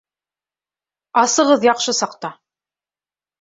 [1.23, 2.33] Асығыҙ яҡшы саҡта!